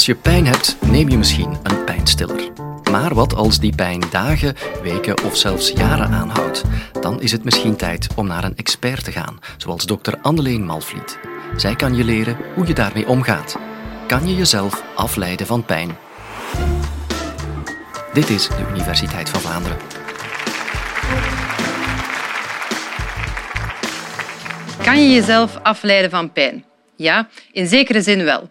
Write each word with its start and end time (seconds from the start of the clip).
Als 0.00 0.08
je 0.08 0.14
pijn 0.14 0.46
hebt, 0.46 0.76
neem 0.80 1.08
je 1.08 1.18
misschien 1.18 1.58
een 1.62 1.84
pijnstiller. 1.84 2.52
Maar 2.90 3.14
wat 3.14 3.34
als 3.34 3.58
die 3.58 3.74
pijn 3.74 4.02
dagen, 4.10 4.54
weken 4.82 5.24
of 5.24 5.36
zelfs 5.36 5.70
jaren 5.70 6.10
aanhoudt? 6.10 6.64
Dan 7.00 7.20
is 7.22 7.32
het 7.32 7.44
misschien 7.44 7.76
tijd 7.76 8.08
om 8.16 8.26
naar 8.26 8.44
een 8.44 8.56
expert 8.56 9.04
te 9.04 9.12
gaan, 9.12 9.38
zoals 9.56 9.86
dokter 9.86 10.18
Anneleen 10.22 10.64
Malvliet. 10.64 11.18
Zij 11.56 11.76
kan 11.76 11.94
je 11.94 12.04
leren 12.04 12.36
hoe 12.54 12.66
je 12.66 12.74
daarmee 12.74 13.08
omgaat. 13.08 13.58
Kan 14.06 14.28
je 14.28 14.36
jezelf 14.36 14.82
afleiden 14.94 15.46
van 15.46 15.64
pijn? 15.64 15.96
Dit 18.12 18.30
is 18.30 18.48
de 18.48 18.66
Universiteit 18.70 19.28
van 19.28 19.40
Vlaanderen. 19.40 19.78
Kan 24.82 25.02
je 25.02 25.14
jezelf 25.14 25.58
afleiden 25.62 26.10
van 26.10 26.32
pijn? 26.32 26.64
Ja, 26.96 27.28
in 27.52 27.66
zekere 27.66 28.02
zin 28.02 28.24
wel. 28.24 28.50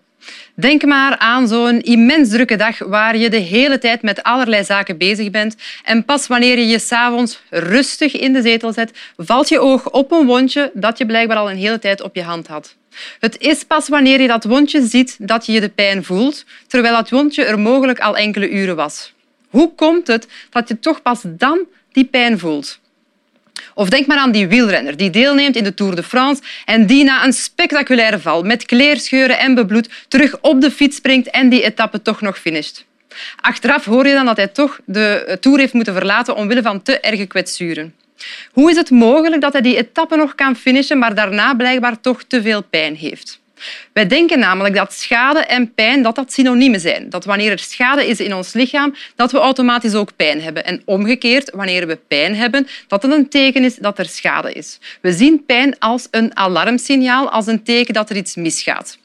Denk 0.60 0.86
maar 0.86 1.18
aan 1.18 1.48
zo'n 1.48 1.82
immens 1.82 2.30
drukke 2.30 2.56
dag 2.56 2.80
waar 2.80 3.18
je 3.18 3.30
de 3.30 3.38
hele 3.38 3.78
tijd 3.78 4.02
met 4.02 4.24
allerlei 4.24 4.64
zaken 4.64 4.98
bezig 4.98 5.30
bent 5.30 5.56
en 5.84 6.06
pas 6.06 6.28
wanneer 6.28 6.58
je 6.58 6.68
je 6.68 6.80
s'avonds 6.80 7.42
rustig 7.50 8.14
in 8.14 8.34
de 8.34 8.42
zetel 8.42 8.74
zet, 8.74 8.92
valt 9.18 9.50
je 9.50 9.60
oog 9.60 9.90
op 9.90 10.12
een 10.12 10.26
wondje 10.26 10.72
dat 10.74 10.98
je 10.98 11.06
blijkbaar 11.06 11.38
al 11.38 11.50
een 11.50 11.58
hele 11.58 11.80
tijd 11.80 12.02
op 12.02 12.16
je 12.16 12.24
hand 12.24 12.48
had. 12.48 12.76
Het 13.20 13.38
is 13.40 13.64
pas 13.64 13.88
wanneer 13.88 14.22
je 14.22 14.28
dat 14.28 14.44
wondje 14.44 14.82
ziet 14.82 15.16
dat 15.20 15.46
je 15.46 15.60
de 15.60 15.70
pijn 15.70 16.04
voelt, 16.04 16.46
terwijl 16.68 16.94
dat 16.96 17.10
wondje 17.10 17.44
er 17.44 17.60
mogelijk 17.60 18.00
al 18.00 18.18
enkele 18.18 18.50
uren 18.50 18.76
was. 18.76 19.14
Hoe 19.50 19.74
komt 19.76 20.08
het 20.08 20.28
dat 20.50 20.68
je 20.68 20.80
toch 20.80 21.02
pas 21.02 21.22
dan 21.26 21.60
die 21.92 22.06
pijn 22.06 22.40
voelt? 22.40 22.80
Of 23.74 23.90
denk 23.90 24.08
maar 24.08 24.18
aan 24.18 24.32
die 24.32 24.48
wielrenner 24.48 24.98
die 24.98 25.10
deelneemt 25.10 25.56
in 25.56 25.64
de 25.64 25.74
Tour 25.74 25.96
de 25.96 26.04
France 26.04 26.42
en 26.66 26.86
die 26.86 27.04
na 27.04 27.26
een 27.26 27.34
spectaculaire 27.34 28.20
val 28.20 28.44
met 28.44 28.66
kleerscheuren 28.66 29.40
en 29.40 29.56
bebloed 29.56 29.90
terug 30.08 30.38
op 30.42 30.62
de 30.62 30.72
fiets 30.72 30.96
springt 30.96 31.30
en 31.30 31.50
die 31.50 31.64
etappe 31.64 32.02
toch 32.02 32.22
nog 32.22 32.40
finisht. 32.40 32.86
Achteraf 33.42 33.86
hoor 33.86 34.08
je 34.08 34.14
dan 34.14 34.26
dat 34.26 34.38
hij 34.38 34.48
toch 34.48 34.80
de 34.86 35.38
Tour 35.40 35.60
heeft 35.60 35.74
moeten 35.74 35.94
verlaten 35.94 36.36
omwille 36.36 36.62
van 36.62 36.82
te 36.82 37.00
erge 37.00 37.26
kwetsuren. 37.26 37.94
Hoe 38.52 38.70
is 38.70 38.76
het 38.76 38.90
mogelijk 38.90 39.42
dat 39.42 39.54
hij 39.54 39.62
die 39.62 39.78
etappe 39.78 40.16
nog 40.16 40.36
kan 40.36 40.56
finishen, 40.56 40.98
maar 40.98 41.16
daarna 41.16 41.54
blijkbaar 41.54 42.02
toch 42.02 42.24
te 42.24 42.42
veel 42.42 42.64
pijn 42.64 42.96
heeft? 42.96 43.40
Wij 43.94 44.08
denken 44.08 44.40
namelijk 44.40 44.76
dat 44.76 44.94
schade 44.94 45.40
en 45.40 45.74
pijn 45.74 46.02
dat 46.02 46.16
dat 46.16 46.34
synoniemen 46.34 46.80
zijn. 46.80 47.10
Dat 47.10 47.26
wanneer 47.26 47.52
er 47.52 47.60
schade 47.60 48.08
is 48.08 48.20
in 48.20 48.34
ons 48.36 48.54
lichaam, 48.54 48.96
dat 49.16 49.32
we 49.32 49.38
automatisch 49.38 49.96
ook 49.96 50.16
pijn 50.16 50.42
hebben. 50.42 50.66
En 50.66 50.82
omgekeerd, 50.86 51.52
wanneer 51.52 51.88
we 51.88 52.00
pijn 52.08 52.36
hebben, 52.36 52.68
dat 52.88 53.04
het 53.04 53.12
een 53.12 53.30
teken 53.30 53.64
is 53.64 53.76
dat 53.76 54.00
er 54.00 54.06
schade 54.06 54.52
is. 54.52 54.80
We 55.02 55.12
zien 55.12 55.46
pijn 55.46 55.80
als 55.80 56.08
een 56.12 56.38
alarmsignaal, 56.38 57.30
als 57.30 57.48
een 57.48 57.64
teken 57.64 57.94
dat 57.94 58.10
er 58.10 58.16
iets 58.16 58.36
misgaat. 58.36 58.98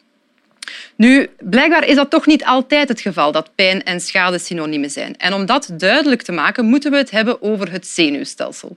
Nu, 0.97 1.31
blijkbaar 1.39 1.87
is 1.87 1.95
dat 1.95 2.11
toch 2.11 2.27
niet 2.27 2.45
altijd 2.45 2.89
het 2.89 3.01
geval 3.01 3.33
dat 3.33 3.55
pijn 3.55 3.83
en 3.83 4.01
schade 4.01 4.39
synoniemen 4.39 4.91
zijn. 4.91 5.17
En 5.17 5.33
om 5.33 5.47
dat 5.47 5.71
duidelijk 5.73 6.23
te 6.23 6.33
maken, 6.33 6.65
moeten 6.65 6.91
we 6.91 6.97
het 6.97 7.11
hebben 7.11 7.43
over 7.43 7.73
het 7.73 7.87
zenuwstelsel. 7.87 8.77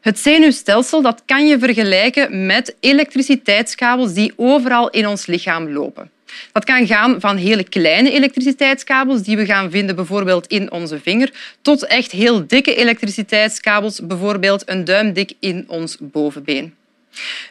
Het 0.00 0.18
zenuwstelsel 0.18 1.02
dat 1.02 1.22
kan 1.26 1.46
je 1.46 1.58
vergelijken 1.58 2.46
met 2.46 2.76
elektriciteitskabels 2.80 4.12
die 4.12 4.32
overal 4.36 4.90
in 4.90 5.06
ons 5.06 5.26
lichaam 5.26 5.72
lopen. 5.72 6.10
Dat 6.52 6.64
kan 6.64 6.86
gaan 6.86 7.20
van 7.20 7.36
hele 7.36 7.64
kleine 7.64 8.10
elektriciteitskabels 8.10 9.22
die 9.22 9.36
we 9.36 9.44
gaan 9.46 9.70
vinden 9.70 9.96
bijvoorbeeld 9.96 10.46
in 10.46 10.72
onze 10.72 11.00
vinger, 11.00 11.56
tot 11.62 11.86
echt 11.86 12.12
heel 12.12 12.46
dikke 12.46 12.74
elektriciteitskabels, 12.74 14.00
bijvoorbeeld 14.06 14.62
een 14.68 14.84
duimdik 14.84 15.32
in 15.40 15.64
ons 15.68 15.96
bovenbeen. 16.00 16.74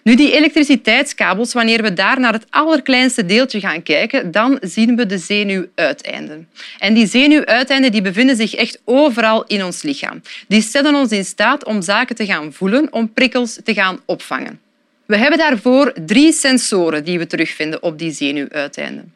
Nu, 0.03 0.15
die 0.15 0.31
elektriciteitskabels, 0.31 1.53
wanneer 1.53 1.81
we 1.81 1.93
daar 1.93 2.19
naar 2.19 2.33
het 2.33 2.45
allerkleinste 2.49 3.25
deeltje 3.25 3.59
gaan 3.59 3.83
kijken, 3.83 4.31
dan 4.31 4.57
zien 4.61 4.95
we 4.95 5.05
de 5.05 5.17
zenuwuiteinden. 5.17 6.49
En 6.79 6.93
die 6.93 7.07
zenuwuiteinden 7.07 7.91
die 7.91 8.01
bevinden 8.01 8.35
zich 8.35 8.55
echt 8.55 8.81
overal 8.83 9.43
in 9.45 9.63
ons 9.63 9.81
lichaam. 9.81 10.21
Die 10.47 10.61
stellen 10.61 10.95
ons 10.95 11.11
in 11.11 11.25
staat 11.25 11.65
om 11.65 11.81
zaken 11.81 12.15
te 12.15 12.25
gaan 12.25 12.53
voelen, 12.53 12.93
om 12.93 13.13
prikkels 13.13 13.59
te 13.63 13.73
gaan 13.73 13.99
opvangen. 14.05 14.59
We 15.05 15.17
hebben 15.17 15.39
daarvoor 15.39 15.93
drie 16.05 16.31
sensoren 16.31 17.03
die 17.03 17.19
we 17.19 17.27
terugvinden 17.27 17.83
op 17.83 17.99
die 17.99 18.11
zenuwuiteinden. 18.11 19.13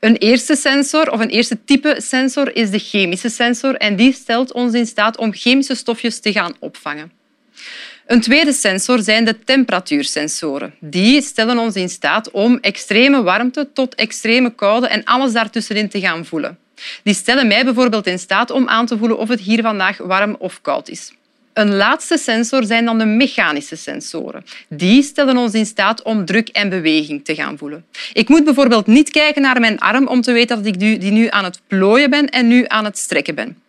Een 0.00 0.16
eerste 0.16 0.56
sensor 0.56 1.10
of 1.10 1.20
een 1.20 1.28
eerste 1.28 1.64
type 1.64 1.96
sensor 1.98 2.56
is 2.56 2.70
de 2.70 2.78
chemische 2.78 3.28
sensor 3.28 3.74
en 3.74 3.96
die 3.96 4.12
stelt 4.12 4.52
ons 4.52 4.74
in 4.74 4.86
staat 4.86 5.16
om 5.16 5.32
chemische 5.32 5.74
stofjes 5.74 6.20
te 6.20 6.32
gaan 6.32 6.54
opvangen. 6.58 7.12
Een 8.06 8.20
tweede 8.20 8.52
sensor 8.52 9.02
zijn 9.02 9.24
de 9.24 9.38
temperatuursensoren. 9.44 10.74
Die 10.80 11.22
stellen 11.22 11.58
ons 11.58 11.74
in 11.74 11.88
staat 11.88 12.30
om 12.30 12.58
extreme 12.60 13.22
warmte 13.22 13.68
tot 13.72 13.94
extreme 13.94 14.54
koude 14.54 14.86
en 14.86 15.04
alles 15.04 15.32
daartussenin 15.32 15.88
te 15.88 16.00
gaan 16.00 16.24
voelen. 16.24 16.58
Die 17.02 17.14
stellen 17.14 17.46
mij 17.46 17.64
bijvoorbeeld 17.64 18.06
in 18.06 18.18
staat 18.18 18.50
om 18.50 18.68
aan 18.68 18.86
te 18.86 18.98
voelen 18.98 19.18
of 19.18 19.28
het 19.28 19.40
hier 19.40 19.62
vandaag 19.62 19.96
warm 19.96 20.36
of 20.38 20.60
koud 20.60 20.88
is. 20.88 21.12
Een 21.52 21.74
laatste 21.74 22.18
sensor 22.18 22.64
zijn 22.64 22.84
dan 22.84 22.98
de 22.98 23.04
mechanische 23.04 23.76
sensoren. 23.76 24.44
Die 24.68 25.02
stellen 25.02 25.36
ons 25.36 25.54
in 25.54 25.66
staat 25.66 26.02
om 26.02 26.24
druk 26.24 26.48
en 26.48 26.68
beweging 26.68 27.24
te 27.24 27.34
gaan 27.34 27.58
voelen. 27.58 27.84
Ik 28.12 28.28
moet 28.28 28.44
bijvoorbeeld 28.44 28.86
niet 28.86 29.10
kijken 29.10 29.42
naar 29.42 29.60
mijn 29.60 29.78
arm 29.78 30.06
om 30.06 30.20
te 30.20 30.32
weten 30.32 30.56
dat 30.56 30.66
ik 30.66 30.78
die 30.78 31.12
nu 31.12 31.26
aan 31.30 31.44
het 31.44 31.60
plooien 31.66 32.10
ben 32.10 32.28
en 32.28 32.46
nu 32.46 32.64
aan 32.66 32.84
het 32.84 32.98
strekken 32.98 33.34
ben. 33.34 33.62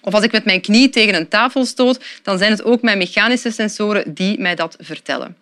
Of 0.00 0.14
als 0.14 0.24
ik 0.24 0.32
met 0.32 0.44
mijn 0.44 0.60
knie 0.60 0.90
tegen 0.90 1.14
een 1.14 1.28
tafel 1.28 1.64
stoot, 1.64 2.04
dan 2.22 2.38
zijn 2.38 2.50
het 2.50 2.64
ook 2.64 2.82
mijn 2.82 2.98
mechanische 2.98 3.50
sensoren 3.50 4.14
die 4.14 4.40
mij 4.40 4.54
dat 4.54 4.76
vertellen. 4.80 5.36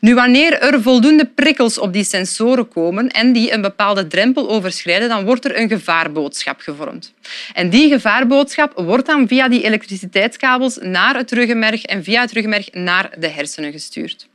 Nu, 0.00 0.14
wanneer 0.14 0.60
er 0.60 0.82
voldoende 0.82 1.26
prikkels 1.34 1.78
op 1.78 1.92
die 1.92 2.04
sensoren 2.04 2.68
komen 2.68 3.08
en 3.08 3.32
die 3.32 3.52
een 3.52 3.60
bepaalde 3.60 4.06
drempel 4.06 4.50
overschrijden, 4.50 5.08
dan 5.08 5.24
wordt 5.24 5.44
er 5.44 5.58
een 5.58 5.68
gevaarboodschap 5.68 6.60
gevormd. 6.60 7.12
En 7.54 7.70
die 7.70 7.88
gevaarboodschap 7.88 8.72
wordt 8.76 9.06
dan 9.06 9.28
via 9.28 9.48
die 9.48 9.62
elektriciteitskabels 9.62 10.78
naar 10.80 11.16
het 11.16 11.32
ruggenmerg 11.32 11.82
en 11.82 12.04
via 12.04 12.20
het 12.20 12.32
ruggenmerg 12.32 12.72
naar 12.72 13.10
de 13.18 13.28
hersenen 13.28 13.72
gestuurd. 13.72 14.28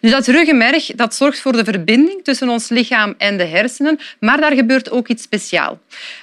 Dus 0.00 0.10
dat 0.10 0.26
ruggenmerg 0.26 0.86
dat 0.86 1.14
zorgt 1.14 1.40
voor 1.40 1.52
de 1.52 1.64
verbinding 1.64 2.24
tussen 2.24 2.48
ons 2.48 2.68
lichaam 2.68 3.14
en 3.18 3.36
de 3.36 3.44
hersenen, 3.44 3.98
maar 4.20 4.40
daar 4.40 4.54
gebeurt 4.54 4.90
ook 4.90 5.08
iets 5.08 5.22
speciaals. 5.22 5.76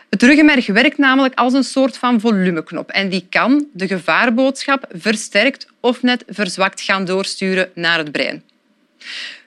Het 0.10 0.24
ruggenmerg 0.24 0.68
werkt 0.68 0.98
namelijk 0.98 1.36
als 1.36 1.54
een 1.54 1.64
soort 1.64 1.98
van 1.98 2.20
volumeknop 2.20 2.90
en 2.90 3.10
die 3.10 3.26
kan 3.30 3.68
de 3.74 3.88
gevaarboodschap 3.88 4.86
versterkt 4.92 5.68
of 5.80 6.02
net 6.02 6.24
verzwakt 6.28 6.82
gaan 6.82 7.06
doorsturen 7.06 7.70
naar 7.74 7.98
het 7.98 8.12
brein. 8.12 8.44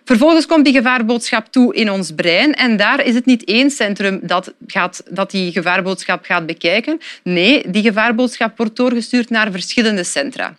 Vervolgens 0.04 0.46
komt 0.46 0.64
die 0.64 0.74
gevaarboodschap 0.74 1.46
toe 1.50 1.74
in 1.74 1.90
ons 1.90 2.12
brein 2.14 2.54
en 2.54 2.76
daar 2.76 3.04
is 3.04 3.14
het 3.14 3.26
niet 3.26 3.44
één 3.44 3.70
centrum 3.70 4.20
dat, 4.22 4.54
gaat, 4.66 5.02
dat 5.10 5.30
die 5.30 5.52
gevaarboodschap 5.52 6.24
gaat 6.24 6.46
bekijken. 6.46 7.00
Nee, 7.22 7.70
die 7.70 7.82
gevaarboodschap 7.82 8.56
wordt 8.56 8.76
doorgestuurd 8.76 9.30
naar 9.30 9.50
verschillende 9.50 10.04
centra. 10.04 10.56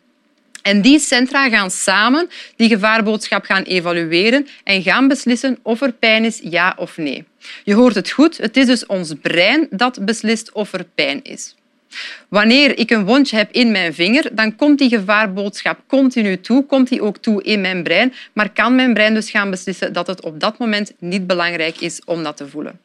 En 0.63 0.81
die 0.81 0.99
centra 0.99 1.49
gaan 1.49 1.71
samen 1.71 2.29
die 2.55 2.69
gevaarboodschap 2.69 3.45
gaan 3.45 3.63
evalueren 3.63 4.47
en 4.63 4.81
gaan 4.81 5.07
beslissen 5.07 5.57
of 5.61 5.81
er 5.81 5.91
pijn 5.91 6.25
is, 6.25 6.39
ja 6.43 6.73
of 6.77 6.97
nee. 6.97 7.25
Je 7.63 7.73
hoort 7.73 7.95
het 7.95 8.11
goed, 8.11 8.37
het 8.37 8.57
is 8.57 8.65
dus 8.65 8.85
ons 8.85 9.13
brein 9.21 9.67
dat 9.69 10.05
beslist 10.05 10.51
of 10.51 10.73
er 10.73 10.85
pijn 10.95 11.23
is. 11.23 11.55
Wanneer 12.27 12.79
ik 12.79 12.91
een 12.91 13.05
wondje 13.05 13.37
heb 13.37 13.51
in 13.51 13.71
mijn 13.71 13.93
vinger, 13.93 14.29
dan 14.31 14.55
komt 14.55 14.79
die 14.79 14.89
gevaarboodschap 14.89 15.79
continu 15.87 16.41
toe, 16.41 16.65
komt 16.65 16.87
die 16.87 17.01
ook 17.01 17.17
toe 17.17 17.43
in 17.43 17.61
mijn 17.61 17.83
brein, 17.83 18.13
maar 18.33 18.49
kan 18.49 18.75
mijn 18.75 18.93
brein 18.93 19.13
dus 19.13 19.29
gaan 19.29 19.49
beslissen 19.49 19.93
dat 19.93 20.07
het 20.07 20.21
op 20.21 20.39
dat 20.39 20.57
moment 20.57 20.91
niet 20.99 21.27
belangrijk 21.27 21.79
is 21.81 22.01
om 22.05 22.23
dat 22.23 22.37
te 22.37 22.47
voelen. 22.47 22.79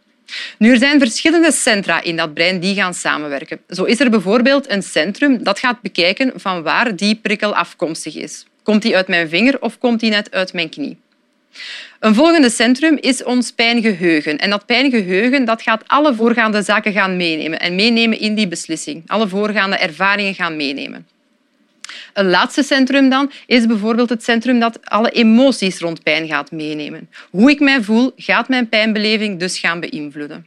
Nu, 0.58 0.70
er 0.70 0.78
zijn 0.78 0.98
verschillende 0.98 1.52
centra 1.52 2.02
in 2.02 2.16
dat 2.16 2.34
brein 2.34 2.60
die 2.60 2.74
gaan 2.74 2.94
samenwerken. 2.94 3.60
Zo 3.68 3.84
is 3.84 4.00
er 4.00 4.10
bijvoorbeeld 4.10 4.70
een 4.70 4.82
centrum 4.82 5.42
dat 5.42 5.58
gaat 5.58 5.80
bekijken 5.80 6.32
van 6.34 6.62
waar 6.62 6.96
die 6.96 7.14
prikkel 7.14 7.54
afkomstig 7.54 8.16
is. 8.16 8.46
Komt 8.62 8.82
die 8.82 8.96
uit 8.96 9.08
mijn 9.08 9.28
vinger 9.28 9.62
of 9.62 9.78
komt 9.78 10.00
die 10.00 10.10
net 10.10 10.30
uit 10.30 10.52
mijn 10.52 10.68
knie? 10.68 10.96
Een 12.00 12.14
volgende 12.14 12.50
centrum 12.50 12.98
is 13.00 13.24
ons 13.24 13.52
pijngeheugen. 13.52 14.38
En 14.38 14.50
dat 14.50 14.66
pijngeheugen 14.66 15.44
dat 15.44 15.62
gaat 15.62 15.82
alle 15.86 16.14
voorgaande 16.14 16.62
zaken 16.62 16.92
gaan 16.92 17.16
meenemen 17.16 17.60
en 17.60 17.74
meenemen 17.74 18.20
in 18.20 18.34
die 18.34 18.48
beslissing. 18.48 19.02
Alle 19.06 19.28
voorgaande 19.28 19.76
ervaringen 19.76 20.34
gaan 20.34 20.56
meenemen. 20.56 21.06
Een 22.18 22.30
laatste 22.30 22.62
centrum 22.62 23.08
dan 23.08 23.30
is 23.46 23.66
bijvoorbeeld 23.66 24.08
het 24.08 24.24
centrum 24.24 24.60
dat 24.60 24.78
alle 24.84 25.10
emoties 25.10 25.78
rond 25.78 26.02
pijn 26.02 26.26
gaat 26.26 26.50
meenemen. 26.50 27.08
Hoe 27.30 27.50
ik 27.50 27.60
mij 27.60 27.82
voel, 27.82 28.12
gaat 28.16 28.48
mijn 28.48 28.68
pijnbeleving 28.68 29.38
dus 29.38 29.58
gaan 29.58 29.80
beïnvloeden. 29.80 30.46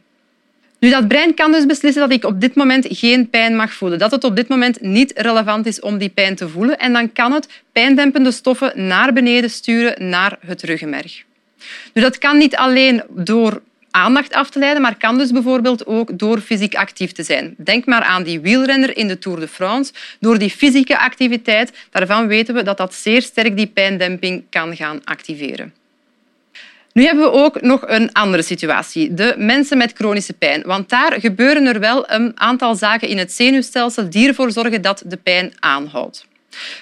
Nu, 0.78 0.90
dat 0.90 1.08
brein 1.08 1.34
kan 1.34 1.52
dus 1.52 1.66
beslissen 1.66 2.02
dat 2.02 2.12
ik 2.12 2.24
op 2.24 2.40
dit 2.40 2.54
moment 2.54 2.86
geen 2.90 3.30
pijn 3.30 3.56
mag 3.56 3.72
voelen, 3.72 3.98
dat 3.98 4.10
het 4.10 4.24
op 4.24 4.36
dit 4.36 4.48
moment 4.48 4.80
niet 4.80 5.12
relevant 5.16 5.66
is 5.66 5.80
om 5.80 5.98
die 5.98 6.08
pijn 6.08 6.34
te 6.34 6.48
voelen 6.48 6.78
en 6.78 6.92
dan 6.92 7.12
kan 7.12 7.32
het 7.32 7.62
pijndempende 7.72 8.30
stoffen 8.30 8.72
naar 8.88 9.12
beneden 9.12 9.50
sturen 9.50 10.08
naar 10.08 10.38
het 10.46 10.62
ruggenmerg. 10.62 11.22
Nu, 11.92 12.02
dat 12.02 12.18
kan 12.18 12.38
niet 12.38 12.56
alleen 12.56 13.02
door 13.08 13.62
aandacht 13.92 14.32
af 14.32 14.50
te 14.50 14.58
leiden, 14.58 14.82
maar 14.82 14.96
kan 14.96 15.18
dus 15.18 15.30
bijvoorbeeld 15.30 15.86
ook 15.86 16.18
door 16.18 16.40
fysiek 16.40 16.74
actief 16.74 17.12
te 17.12 17.22
zijn. 17.22 17.54
Denk 17.58 17.86
maar 17.86 18.02
aan 18.02 18.22
die 18.22 18.40
wielrenner 18.40 18.96
in 18.96 19.08
de 19.08 19.18
Tour 19.18 19.40
de 19.40 19.48
France. 19.48 19.92
Door 20.20 20.38
die 20.38 20.50
fysieke 20.50 20.98
activiteit, 20.98 21.72
daarvan 21.90 22.26
weten 22.26 22.54
we 22.54 22.62
dat 22.62 22.76
dat 22.76 22.94
zeer 22.94 23.22
sterk 23.22 23.56
die 23.56 23.66
pijndemping 23.66 24.44
kan 24.50 24.76
gaan 24.76 25.00
activeren. 25.04 25.74
Nu 26.92 27.04
hebben 27.04 27.24
we 27.24 27.30
ook 27.30 27.60
nog 27.60 27.82
een 27.86 28.12
andere 28.12 28.42
situatie, 28.42 29.14
de 29.14 29.34
mensen 29.38 29.78
met 29.78 29.92
chronische 29.92 30.32
pijn. 30.32 30.62
Want 30.62 30.88
daar 30.88 31.20
gebeuren 31.20 31.66
er 31.66 31.80
wel 31.80 32.10
een 32.10 32.32
aantal 32.34 32.74
zaken 32.74 33.08
in 33.08 33.18
het 33.18 33.32
zenuwstelsel 33.32 34.10
die 34.10 34.28
ervoor 34.28 34.50
zorgen 34.50 34.82
dat 34.82 35.02
de 35.06 35.16
pijn 35.16 35.52
aanhoudt. 35.58 36.26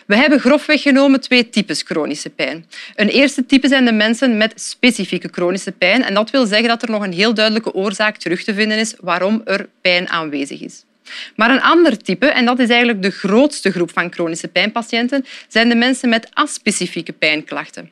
We 0.07 0.17
hebben 0.17 0.41
grofweg 0.41 0.83
genomen 0.83 1.21
twee 1.21 1.51
types 1.51 1.83
chronische 1.83 2.31
pijn. 2.31 2.67
Een 2.95 3.09
eerste 3.09 3.47
type 3.47 3.69
zijn 3.69 3.85
de 3.85 3.93
mensen 3.93 4.37
met 4.37 4.53
specifieke 4.61 5.29
chronische 5.33 5.73
pijn. 5.73 6.03
En 6.03 6.15
dat 6.15 6.31
wil 6.31 6.47
zeggen 6.47 6.69
dat 6.69 6.83
er 6.83 6.91
nog 6.91 7.03
een 7.03 7.13
heel 7.13 7.35
duidelijke 7.35 7.75
oorzaak 7.75 8.17
terug 8.17 8.45
te 8.45 8.55
vinden 8.55 8.79
is 8.79 8.95
waarom 9.01 9.43
er 9.45 9.69
pijn 9.81 10.09
aanwezig 10.09 10.61
is. 10.61 10.85
Maar 11.37 11.51
een 11.51 11.63
ander 11.63 11.99
type, 11.99 12.27
en 12.27 12.45
dat 12.45 12.59
is 12.59 12.69
eigenlijk 12.69 13.03
de 13.03 13.11
grootste 13.11 13.71
groep 13.71 13.93
van 13.93 14.13
chronische 14.13 14.49
pijnpatiënten, 14.49 15.25
zijn 15.49 15.69
de 15.69 15.75
mensen 15.75 16.09
met 16.09 16.29
aspecifieke 16.33 17.13
pijnklachten. 17.13 17.91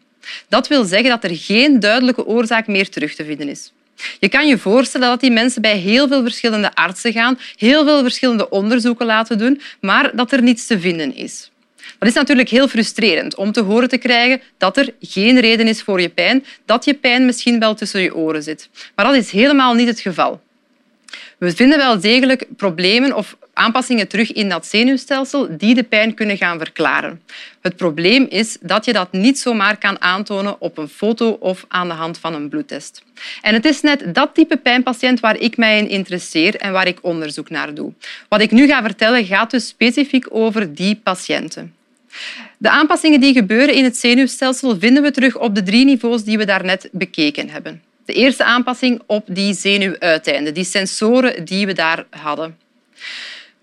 Dat 0.49 0.69
wil 0.69 0.85
zeggen 0.85 1.11
dat 1.11 1.25
er 1.25 1.37
geen 1.37 1.81
duidelijke 1.81 2.27
oorzaak 2.27 2.67
meer 2.67 2.89
terug 2.89 3.15
te 3.15 3.25
vinden 3.25 3.49
is. 3.49 3.73
Je 4.21 4.29
kan 4.29 4.47
je 4.47 4.59
voorstellen 4.59 5.09
dat 5.09 5.21
die 5.21 5.31
mensen 5.31 5.63
bij 5.63 5.77
heel 5.77 6.09
veel 6.09 6.23
verschillende 6.23 6.75
artsen 6.75 7.13
gaan, 7.13 7.39
heel 7.57 7.85
veel 7.85 8.03
verschillende 8.03 8.49
onderzoeken 8.49 9.07
laten 9.07 9.39
doen, 9.39 9.61
maar 9.81 10.17
dat 10.17 10.33
er 10.33 10.43
niets 10.43 10.67
te 10.67 10.81
vinden 10.81 11.15
is. 11.15 11.51
Dat 11.99 12.09
is 12.09 12.15
natuurlijk 12.15 12.49
heel 12.49 12.69
frustrerend 12.69 13.35
om 13.35 13.53
te 13.53 13.61
horen 13.61 13.89
te 13.89 13.99
krijgen 13.99 14.41
dat 14.59 14.77
er 14.77 14.95
geen 15.00 15.41
reden 15.41 15.69
is 15.69 15.83
voor 15.83 16.00
je 16.00 16.09
pijn, 16.09 16.45
dat 16.65 16.85
je 16.85 16.95
pijn 16.95 17.27
misschien 17.27 17.59
wel 17.59 17.75
tussen 17.75 18.00
je 18.00 18.15
oren 18.15 18.43
zit. 18.43 18.69
Maar 18.95 19.05
dat 19.05 19.15
is 19.15 19.31
helemaal 19.31 19.75
niet 19.75 19.89
het 19.89 20.00
geval. 20.00 20.41
We 21.39 21.56
vinden 21.56 21.79
wel 21.79 22.00
degelijk 22.00 22.47
problemen 22.56 23.17
of 23.17 23.37
aanpassingen 23.53 24.09
terug 24.09 24.33
in 24.33 24.49
dat 24.49 24.67
zenuwstelsel 24.67 25.56
die 25.59 25.75
de 25.75 25.83
pijn 25.83 26.15
kunnen 26.15 26.37
gaan 26.37 26.59
verklaren. 26.59 27.23
Het 27.61 27.77
probleem 27.77 28.27
is 28.29 28.56
dat 28.61 28.85
je 28.85 28.93
dat 28.93 29.12
niet 29.12 29.39
zomaar 29.39 29.79
kan 29.79 30.00
aantonen 30.00 30.61
op 30.61 30.79
een 30.79 30.89
foto 30.89 31.31
of 31.31 31.65
aan 31.69 31.89
de 31.89 31.95
hand 31.95 32.19
van 32.19 32.35
een 32.35 32.49
bloedtest. 32.49 33.03
En 33.43 33.55
het 33.55 33.65
is 33.65 33.81
net 33.81 34.15
dat 34.15 34.35
type 34.35 34.56
pijnpatiënt 34.56 35.21
waar 35.21 35.39
ik 35.39 35.56
mij 35.56 35.79
in 35.79 35.89
interesseer 35.89 36.56
en 36.56 36.73
waar 36.73 36.87
ik 36.87 36.99
onderzoek 37.00 37.50
naar 37.50 37.75
doe. 37.75 37.93
Wat 38.29 38.41
ik 38.41 38.50
nu 38.50 38.67
ga 38.67 38.83
vertellen 38.83 39.25
gaat 39.25 39.50
dus 39.50 39.69
specifiek 39.69 40.27
over 40.31 40.75
die 40.75 41.00
patiënten. 41.03 41.78
De 42.59 42.71
aanpassingen 42.71 43.21
die 43.21 43.33
gebeuren 43.35 43.75
in 43.75 43.85
het 43.85 43.97
zenuwstelsel 43.97 44.79
vinden 44.79 45.03
we 45.03 45.11
terug 45.11 45.37
op 45.37 45.55
de 45.55 45.63
drie 45.63 45.85
niveaus 45.85 46.25
die 46.25 46.39
we 46.39 46.45
daarnet 46.45 46.89
bekeken 46.93 47.49
hebben. 47.49 47.83
De 48.05 48.13
eerste 48.13 48.45
aanpassing 48.45 49.03
op 49.07 49.25
die 49.27 49.55
zenuwuiteinden, 49.55 50.55
die 50.55 50.65
sensoren 50.65 51.45
die 51.45 51.67
we 51.67 51.73
daar 51.73 52.07
hadden. 52.11 52.57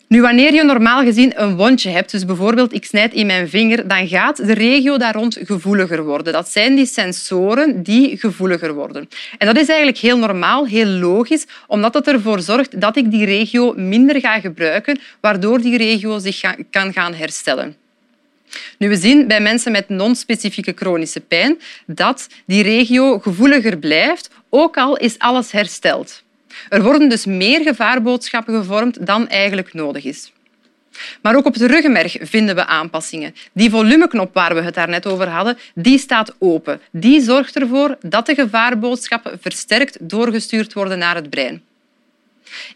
Nu, 0.08 0.22
wanneer 0.22 0.54
je 0.54 0.64
normaal 0.64 1.04
gezien 1.04 1.42
een 1.42 1.56
wondje 1.56 1.90
hebt, 1.90 2.12
dus 2.12 2.26
bijvoorbeeld 2.26 2.74
ik 2.74 2.86
snijd 2.86 3.14
in 3.14 3.26
mijn 3.26 3.50
vinger, 3.50 3.88
dan 3.88 4.08
gaat 4.08 4.38
de 4.38 4.54
regio 4.54 4.98
daar 4.98 5.14
rond 5.14 5.38
gevoeliger 5.42 6.04
worden. 6.04 6.34
Dat 6.34 6.50
zijn 6.50 6.76
die 6.76 6.86
sensoren 6.86 7.84
die 7.84 8.18
gevoeliger 8.18 8.74
worden. 8.74 9.10
En 9.38 9.48
dat 9.48 9.58
is 9.58 9.68
eigenlijk 9.68 9.98
heel 9.98 10.18
normaal, 10.18 10.66
heel 10.66 10.86
logisch, 10.86 11.46
omdat 11.68 11.94
het 11.94 12.08
ervoor 12.08 12.40
zorgt 12.40 12.82
dat 12.82 12.98
ik 12.98 13.12
die 13.12 13.26
regio 13.26 13.74
minder 13.76 14.20
ga 14.20 14.40
gebruiken, 14.40 15.00
waardoor 15.22 15.62
die 15.62 15.78
regio 15.78 16.20
zich 16.20 16.42
kan 16.70 16.94
gaan 16.94 17.14
herstellen. 17.14 17.76
Nu, 18.78 18.90
we 18.90 18.96
zien 18.96 19.28
bij 19.28 19.40
mensen 19.40 19.72
met 19.72 19.90
non-specifieke 19.90 20.74
chronische 20.76 21.20
pijn 21.20 21.60
dat 21.86 22.28
die 22.46 22.64
regio 22.64 23.20
gevoeliger 23.20 23.78
blijft, 23.78 24.30
ook 24.50 24.78
al 24.78 24.98
is 24.98 25.20
alles 25.20 25.52
hersteld. 25.52 26.24
Er 26.70 26.84
worden 26.84 27.10
dus 27.10 27.26
meer 27.26 27.62
gevaarboodschappen 27.62 28.58
gevormd 28.58 29.06
dan 29.06 29.28
eigenlijk 29.28 29.74
nodig 29.74 30.04
is. 30.04 30.32
Maar 31.22 31.36
ook 31.36 31.46
op 31.46 31.58
de 31.58 31.68
ruggenmerg 31.68 32.18
vinden 32.22 32.56
we 32.56 32.66
aanpassingen. 32.66 33.36
Die 33.54 33.70
volumeknop 33.70 34.34
waar 34.34 34.56
we 34.56 34.62
het 34.62 34.74
daarnet 34.74 35.06
over 35.06 35.28
hadden, 35.28 35.58
die 35.74 35.98
staat 35.98 36.36
open. 36.40 36.82
Die 36.92 37.22
zorgt 37.22 37.56
ervoor 37.56 37.98
dat 38.02 38.26
de 38.26 38.36
gevaarboodschappen 38.36 39.40
versterkt 39.42 39.98
doorgestuurd 40.10 40.74
worden 40.74 40.98
naar 40.98 41.16
het 41.16 41.30
brein. 41.30 41.64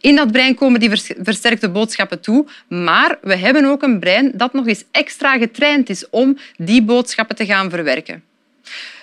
In 0.01 0.15
dat 0.15 0.31
brein 0.31 0.55
komen 0.55 0.79
die 0.79 0.89
versterkte 1.23 1.69
boodschappen 1.69 2.19
toe, 2.19 2.45
maar 2.67 3.17
we 3.21 3.35
hebben 3.35 3.65
ook 3.65 3.83
een 3.83 3.99
brein 3.99 4.31
dat 4.33 4.53
nog 4.53 4.67
eens 4.67 4.83
extra 4.91 5.37
getraind 5.37 5.89
is 5.89 6.09
om 6.09 6.37
die 6.57 6.83
boodschappen 6.83 7.35
te 7.35 7.45
gaan 7.45 7.69
verwerken. 7.69 8.23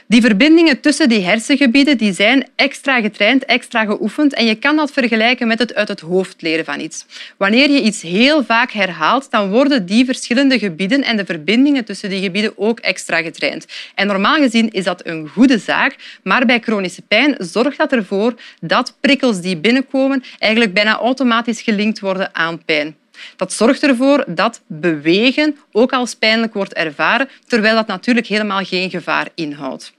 Die 0.08 0.20
verbindingen 0.20 0.80
tussen 0.80 1.08
die 1.08 1.24
hersengebieden 1.24 1.98
die 1.98 2.12
zijn 2.12 2.46
extra 2.56 3.00
getraind, 3.00 3.44
extra 3.44 3.84
geoefend 3.84 4.34
en 4.34 4.44
je 4.44 4.54
kan 4.54 4.76
dat 4.76 4.90
vergelijken 4.90 5.46
met 5.46 5.58
het 5.58 5.74
uit 5.74 5.88
het 5.88 6.00
hoofd 6.00 6.42
leren 6.42 6.64
van 6.64 6.80
iets. 6.80 7.06
Wanneer 7.36 7.70
je 7.70 7.82
iets 7.82 8.02
heel 8.02 8.44
vaak 8.44 8.70
herhaalt, 8.70 9.30
dan 9.30 9.50
worden 9.50 9.86
die 9.86 10.04
verschillende 10.04 10.58
gebieden 10.58 11.02
en 11.02 11.16
de 11.16 11.24
verbindingen 11.24 11.84
tussen 11.84 12.10
die 12.10 12.22
gebieden 12.22 12.52
ook 12.56 12.80
extra 12.80 13.22
getraind. 13.22 13.66
En 13.94 14.06
normaal 14.06 14.36
gezien 14.36 14.70
is 14.70 14.84
dat 14.84 15.06
een 15.06 15.28
goede 15.28 15.58
zaak, 15.58 15.96
maar 16.22 16.46
bij 16.46 16.60
chronische 16.60 17.02
pijn 17.02 17.34
zorgt 17.38 17.78
dat 17.78 17.92
ervoor 17.92 18.34
dat 18.60 18.96
prikkels 19.00 19.40
die 19.40 19.56
binnenkomen 19.56 20.22
eigenlijk 20.38 20.74
bijna 20.74 20.98
automatisch 20.98 21.62
gelinkt 21.62 22.00
worden 22.00 22.34
aan 22.34 22.64
pijn. 22.64 22.96
Dat 23.36 23.52
zorgt 23.52 23.82
ervoor 23.82 24.24
dat 24.26 24.60
bewegen 24.66 25.56
ook 25.72 25.92
als 25.92 26.14
pijnlijk 26.14 26.54
wordt 26.54 26.72
ervaren, 26.72 27.28
terwijl 27.46 27.74
dat 27.74 27.86
natuurlijk 27.86 28.26
helemaal 28.26 28.64
geen 28.64 28.90
gevaar 28.90 29.28
inhoudt. 29.34 29.92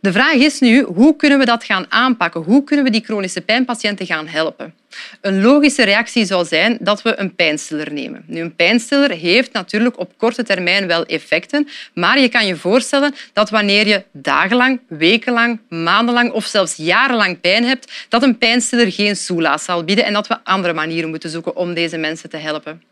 De 0.00 0.12
vraag 0.12 0.34
is 0.34 0.60
nu, 0.60 0.82
hoe 0.82 1.16
kunnen 1.16 1.38
we 1.38 1.44
dat 1.44 1.64
gaan 1.64 1.86
aanpakken? 1.88 2.40
Hoe 2.40 2.64
kunnen 2.64 2.84
we 2.84 2.90
die 2.90 3.04
chronische 3.04 3.40
pijnpatiënten 3.40 4.06
gaan 4.06 4.26
helpen? 4.26 4.74
Een 5.20 5.42
logische 5.42 5.84
reactie 5.84 6.24
zou 6.24 6.44
zijn 6.44 6.76
dat 6.80 7.02
we 7.02 7.18
een 7.18 7.34
pijnstiller 7.34 7.92
nemen. 7.92 8.24
Nu, 8.26 8.40
een 8.40 8.56
pijnstiller 8.56 9.10
heeft 9.10 9.52
natuurlijk 9.52 9.98
op 9.98 10.12
korte 10.16 10.42
termijn 10.42 10.86
wel 10.86 11.04
effecten, 11.04 11.68
maar 11.94 12.18
je 12.18 12.28
kan 12.28 12.46
je 12.46 12.56
voorstellen 12.56 13.14
dat 13.32 13.50
wanneer 13.50 13.86
je 13.86 14.04
dagenlang, 14.12 14.80
wekenlang, 14.88 15.60
maandenlang 15.68 16.30
of 16.32 16.44
zelfs 16.44 16.76
jarenlang 16.76 17.40
pijn 17.40 17.64
hebt, 17.64 18.06
dat 18.08 18.22
een 18.22 18.38
pijnstiller 18.38 18.92
geen 18.92 19.16
soelaas 19.16 19.64
zal 19.64 19.84
bieden 19.84 20.04
en 20.04 20.12
dat 20.12 20.26
we 20.26 20.44
andere 20.44 20.72
manieren 20.72 21.10
moeten 21.10 21.30
zoeken 21.30 21.56
om 21.56 21.74
deze 21.74 21.96
mensen 21.96 22.30
te 22.30 22.36
helpen. 22.36 22.82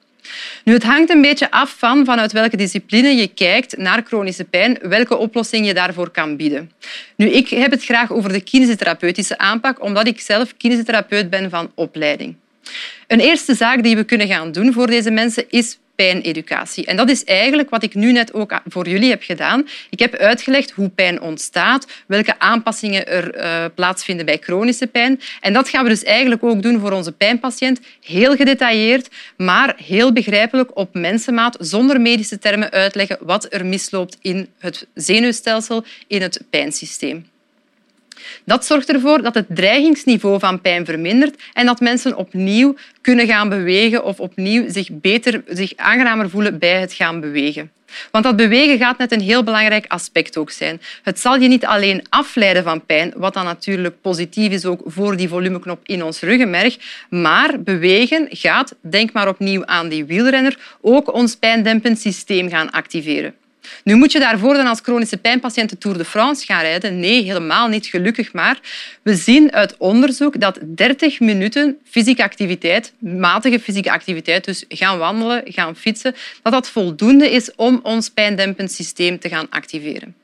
Nu, 0.64 0.72
het 0.72 0.82
hangt 0.82 1.10
een 1.10 1.22
beetje 1.22 1.50
af 1.50 1.74
van 1.78 2.04
vanuit 2.04 2.32
welke 2.32 2.56
discipline 2.56 3.08
je 3.08 3.26
kijkt 3.26 3.76
naar 3.76 4.02
chronische 4.06 4.44
pijn, 4.44 4.78
welke 4.82 5.16
oplossing 5.16 5.66
je 5.66 5.74
daarvoor 5.74 6.10
kan 6.10 6.36
bieden. 6.36 6.72
Nu, 7.16 7.28
ik 7.28 7.48
heb 7.48 7.70
het 7.70 7.84
graag 7.84 8.12
over 8.12 8.32
de 8.32 8.40
kinesiotherapeutische 8.40 9.38
aanpak, 9.38 9.82
omdat 9.82 10.06
ik 10.06 10.20
zelf 10.20 10.56
kinesitherapeut 10.56 11.30
ben 11.30 11.50
van 11.50 11.72
opleiding. 11.74 12.34
Een 13.06 13.20
eerste 13.20 13.54
zaak 13.54 13.82
die 13.82 13.96
we 13.96 14.04
kunnen 14.04 14.26
gaan 14.26 14.52
doen 14.52 14.72
voor 14.72 14.86
deze 14.86 15.10
mensen 15.10 15.44
is 15.48 15.78
pijneducatie. 15.94 16.86
En 16.86 16.96
dat 16.96 17.10
is 17.10 17.24
eigenlijk 17.24 17.70
wat 17.70 17.82
ik 17.82 17.94
nu 17.94 18.12
net 18.12 18.34
ook 18.34 18.60
voor 18.66 18.88
jullie 18.88 19.10
heb 19.10 19.22
gedaan. 19.22 19.68
Ik 19.90 19.98
heb 19.98 20.14
uitgelegd 20.14 20.70
hoe 20.70 20.88
pijn 20.88 21.20
ontstaat, 21.20 21.86
welke 22.06 22.38
aanpassingen 22.38 23.06
er 23.06 23.36
uh, 23.36 23.64
plaatsvinden 23.74 24.26
bij 24.26 24.38
chronische 24.40 24.86
pijn. 24.86 25.20
En 25.40 25.52
dat 25.52 25.68
gaan 25.68 25.82
we 25.82 25.88
dus 25.88 26.02
eigenlijk 26.02 26.44
ook 26.44 26.62
doen 26.62 26.80
voor 26.80 26.92
onze 26.92 27.12
pijnpatiënt. 27.12 27.80
Heel 28.00 28.36
gedetailleerd, 28.36 29.08
maar 29.36 29.74
heel 29.76 30.12
begrijpelijk 30.12 30.76
op 30.76 30.94
mensenmaat, 30.94 31.56
zonder 31.60 32.00
medische 32.00 32.38
termen 32.38 32.70
uitleggen 32.70 33.18
wat 33.20 33.46
er 33.50 33.66
misloopt 33.66 34.16
in 34.20 34.48
het 34.58 34.86
zenuwstelsel, 34.94 35.84
in 36.06 36.22
het 36.22 36.44
pijnsysteem. 36.50 37.30
Dat 38.44 38.64
zorgt 38.64 38.92
ervoor 38.92 39.22
dat 39.22 39.34
het 39.34 39.46
dreigingsniveau 39.48 40.38
van 40.38 40.60
pijn 40.60 40.84
vermindert 40.84 41.42
en 41.52 41.66
dat 41.66 41.80
mensen 41.80 42.16
opnieuw 42.16 42.74
kunnen 43.00 43.26
gaan 43.26 43.48
bewegen 43.48 44.04
of 44.04 44.20
opnieuw 44.20 44.70
zich 44.70 44.88
beter, 44.90 45.42
zich 45.46 45.72
aangenamer 45.76 46.30
voelen 46.30 46.58
bij 46.58 46.80
het 46.80 46.92
gaan 46.92 47.20
bewegen. 47.20 47.70
Want 48.10 48.24
dat 48.24 48.36
bewegen 48.36 48.78
gaat 48.78 48.98
net 48.98 49.12
een 49.12 49.20
heel 49.20 49.44
belangrijk 49.44 49.84
aspect 49.88 50.36
ook 50.36 50.50
zijn. 50.50 50.80
Het 51.02 51.20
zal 51.20 51.36
je 51.36 51.48
niet 51.48 51.66
alleen 51.66 52.06
afleiden 52.08 52.62
van 52.62 52.84
pijn, 52.86 53.12
wat 53.16 53.34
dan 53.34 53.44
natuurlijk 53.44 54.00
positief 54.00 54.52
is 54.52 54.64
ook 54.64 54.80
voor 54.84 55.16
die 55.16 55.28
volumeknop 55.28 55.80
in 55.82 56.04
ons 56.04 56.20
ruggenmerg, 56.20 56.78
maar 57.10 57.62
bewegen 57.62 58.26
gaat, 58.30 58.74
denk 58.80 59.12
maar 59.12 59.28
opnieuw 59.28 59.66
aan 59.66 59.88
die 59.88 60.04
wielrenner, 60.04 60.58
ook 60.80 61.14
ons 61.14 61.36
pijndempend 61.36 61.98
systeem 61.98 62.48
gaan 62.48 62.70
activeren. 62.70 63.34
Nu 63.84 63.94
moet 63.94 64.12
je 64.12 64.18
daarvoor 64.18 64.54
dan 64.54 64.66
als 64.66 64.80
chronische 64.82 65.16
pijnpatiënt 65.16 65.70
de 65.70 65.78
Tour 65.78 65.98
de 65.98 66.04
France 66.04 66.44
gaan 66.44 66.60
rijden? 66.60 67.00
Nee, 67.00 67.22
helemaal 67.22 67.68
niet, 67.68 67.86
gelukkig 67.86 68.32
maar. 68.32 68.60
We 69.02 69.16
zien 69.16 69.52
uit 69.52 69.76
onderzoek 69.76 70.40
dat 70.40 70.58
30 70.62 71.20
minuten 71.20 71.78
fysieke 71.90 72.22
activiteit, 72.22 72.92
matige 72.98 73.60
fysieke 73.60 73.90
activiteit, 73.90 74.44
dus 74.44 74.64
gaan 74.68 74.98
wandelen, 74.98 75.42
gaan 75.44 75.76
fietsen, 75.76 76.14
dat 76.42 76.52
dat 76.52 76.68
voldoende 76.68 77.30
is 77.30 77.54
om 77.54 77.80
ons 77.82 78.08
pijndempend 78.08 78.72
systeem 78.72 79.18
te 79.18 79.28
gaan 79.28 79.46
activeren. 79.50 80.14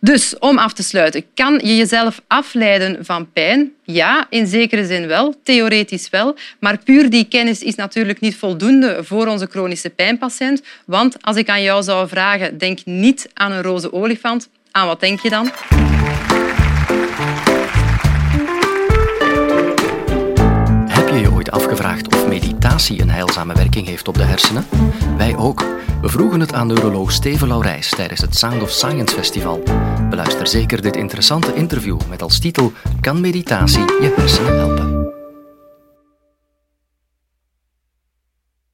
Dus 0.00 0.38
om 0.38 0.58
af 0.58 0.72
te 0.72 0.82
sluiten, 0.82 1.24
kan 1.34 1.60
je 1.62 1.76
jezelf 1.76 2.20
afleiden 2.26 3.04
van 3.04 3.32
pijn? 3.32 3.72
Ja, 3.82 4.26
in 4.30 4.46
zekere 4.46 4.86
zin 4.86 5.06
wel, 5.06 5.34
theoretisch 5.42 6.10
wel. 6.10 6.36
Maar 6.60 6.78
puur 6.84 7.10
die 7.10 7.24
kennis 7.24 7.62
is 7.62 7.74
natuurlijk 7.74 8.20
niet 8.20 8.36
voldoende 8.36 9.00
voor 9.04 9.26
onze 9.26 9.46
chronische 9.46 9.90
pijnpatiënt. 9.90 10.62
Want 10.86 11.16
als 11.22 11.36
ik 11.36 11.48
aan 11.48 11.62
jou 11.62 11.82
zou 11.82 12.08
vragen, 12.08 12.58
denk 12.58 12.78
niet 12.84 13.28
aan 13.34 13.52
een 13.52 13.62
roze 13.62 13.92
olifant. 13.92 14.48
Aan 14.70 14.86
wat 14.86 15.00
denk 15.00 15.20
je 15.20 15.30
dan? 15.30 15.50
Een 22.98 23.10
heilzame 23.10 23.54
werking 23.54 23.86
heeft 23.86 24.08
op 24.08 24.14
de 24.14 24.22
hersenen? 24.22 24.66
Wij 25.16 25.36
ook. 25.36 25.64
We 26.02 26.08
vroegen 26.08 26.40
het 26.40 26.52
aan 26.52 26.66
neuroloog 26.66 27.12
Steven 27.12 27.48
Laurijs 27.48 27.88
tijdens 27.88 28.20
het 28.20 28.36
Sound 28.36 28.62
of 28.62 28.70
Science 28.70 29.16
Festival. 29.16 29.62
Beluister 30.10 30.46
zeker 30.46 30.82
dit 30.82 30.96
interessante 30.96 31.54
interview 31.54 31.98
met 32.08 32.22
als 32.22 32.38
titel 32.38 32.72
Kan 33.00 33.20
meditatie 33.20 33.84
je 34.00 34.14
hersenen 34.16 34.56
helpen? 34.56 34.89